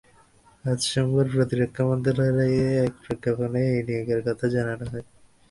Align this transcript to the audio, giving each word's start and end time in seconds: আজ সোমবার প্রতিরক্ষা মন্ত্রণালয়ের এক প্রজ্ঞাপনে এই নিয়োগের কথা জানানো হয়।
আজ 0.65 0.79
সোমবার 0.91 1.27
প্রতিরক্ষা 1.33 1.83
মন্ত্রণালয়ের 1.89 2.49
এক 2.85 2.93
প্রজ্ঞাপনে 3.03 3.61
এই 3.71 3.81
নিয়োগের 3.87 4.19
কথা 4.27 4.45
জানানো 4.55 4.85
হয়। 4.91 5.05